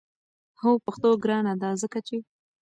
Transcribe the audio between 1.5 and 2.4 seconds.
ده! ځکه چې